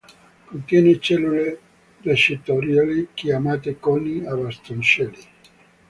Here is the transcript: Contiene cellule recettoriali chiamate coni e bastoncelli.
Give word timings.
Contiene 0.49 0.97
cellule 0.97 1.59
recettoriali 2.01 3.09
chiamate 3.13 3.77
coni 3.79 4.23
e 4.25 4.33
bastoncelli. 4.35 5.25